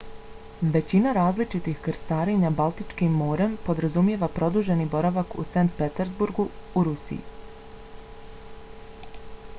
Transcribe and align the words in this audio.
većina 0.75 1.11
različitih 1.17 1.83
krstarenja 1.87 2.51
baltičkim 2.61 3.19
morem 3.23 3.53
podrazumijeva 3.69 4.31
produženi 4.39 4.89
boravak 4.97 5.39
u 5.45 5.47
st. 5.53 5.69
petersburgu 5.83 6.49
u 6.81 6.85
rusiji 6.91 9.15